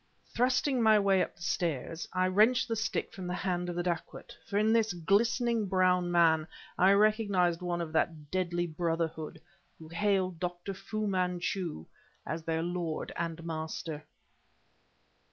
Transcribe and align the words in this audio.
Thrusting 0.33 0.81
my 0.81 0.97
way 0.97 1.21
up 1.21 1.35
the 1.35 1.43
stairs, 1.43 2.07
I 2.11 2.25
wrenched 2.27 2.67
the 2.67 2.75
stick 2.75 3.13
from 3.13 3.27
the 3.27 3.35
hand 3.35 3.69
of 3.69 3.75
the 3.75 3.83
dacoit 3.83 4.35
for 4.47 4.57
in 4.57 4.73
this 4.73 4.93
glistening 4.93 5.67
brown 5.67 6.11
man, 6.11 6.47
I 6.75 6.93
recognized 6.93 7.61
one 7.61 7.81
of 7.81 7.93
that 7.93 8.31
deadly 8.31 8.65
brotherhood 8.65 9.39
who 9.77 9.89
hailed 9.89 10.39
Dr. 10.39 10.73
Fu 10.73 11.05
Manchu 11.05 11.85
their 12.47 12.63
Lord 12.63 13.13
and 13.15 13.43
Master. 13.45 14.03